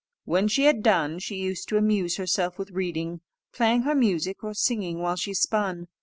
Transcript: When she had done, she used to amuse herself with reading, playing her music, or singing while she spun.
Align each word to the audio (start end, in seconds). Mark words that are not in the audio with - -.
When 0.25 0.47
she 0.47 0.63
had 0.63 0.81
done, 0.81 1.19
she 1.19 1.35
used 1.35 1.69
to 1.69 1.77
amuse 1.77 2.15
herself 2.15 2.57
with 2.57 2.71
reading, 2.71 3.21
playing 3.53 3.83
her 3.83 3.93
music, 3.93 4.43
or 4.43 4.55
singing 4.55 4.97
while 4.97 5.15
she 5.15 5.35
spun. 5.35 5.89